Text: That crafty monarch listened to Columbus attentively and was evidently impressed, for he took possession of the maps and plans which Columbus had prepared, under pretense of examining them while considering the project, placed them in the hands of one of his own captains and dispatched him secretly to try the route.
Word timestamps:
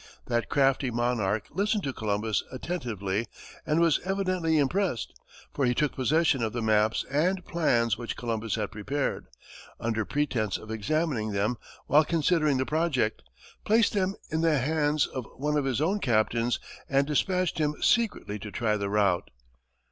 That 0.25 0.49
crafty 0.49 0.89
monarch 0.89 1.45
listened 1.51 1.83
to 1.83 1.93
Columbus 1.93 2.43
attentively 2.51 3.27
and 3.67 3.79
was 3.79 3.99
evidently 4.03 4.57
impressed, 4.57 5.13
for 5.53 5.63
he 5.63 5.75
took 5.75 5.93
possession 5.95 6.41
of 6.41 6.53
the 6.53 6.61
maps 6.63 7.05
and 7.11 7.45
plans 7.45 7.99
which 7.99 8.17
Columbus 8.17 8.55
had 8.55 8.71
prepared, 8.71 9.27
under 9.79 10.03
pretense 10.03 10.57
of 10.57 10.71
examining 10.71 11.33
them 11.33 11.55
while 11.85 12.03
considering 12.03 12.57
the 12.57 12.65
project, 12.65 13.21
placed 13.63 13.93
them 13.93 14.15
in 14.31 14.41
the 14.41 14.57
hands 14.57 15.05
of 15.05 15.27
one 15.37 15.55
of 15.55 15.65
his 15.65 15.79
own 15.79 15.99
captains 15.99 16.59
and 16.89 17.05
dispatched 17.05 17.59
him 17.59 17.75
secretly 17.79 18.39
to 18.39 18.49
try 18.49 18.77
the 18.77 18.89
route. 18.89 19.29